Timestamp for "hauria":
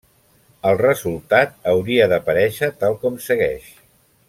1.73-2.09